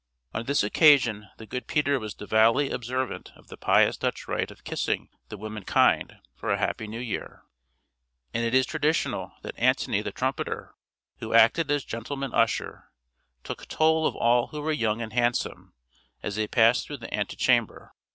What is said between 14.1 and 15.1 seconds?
all who were young